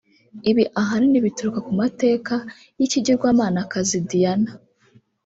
[0.49, 2.33] Ibi ahanini bituruka ku mateka
[2.79, 4.51] y’ikigirwamanakazi Diana